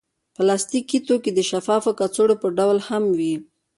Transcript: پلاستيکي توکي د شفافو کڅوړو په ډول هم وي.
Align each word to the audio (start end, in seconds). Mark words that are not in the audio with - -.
پلاستيکي 0.35 0.99
توکي 1.07 1.31
د 1.33 1.39
شفافو 1.49 1.91
کڅوړو 1.99 2.35
په 2.41 2.47
ډول 2.57 2.77
هم 2.87 3.03
وي. 3.17 3.33